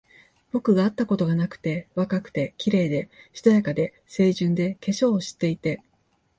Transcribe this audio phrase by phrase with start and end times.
[0.51, 5.83] 僕があったことがなくて、若くて、綺麗で、しとやかで、清純で、化粧を知っていて、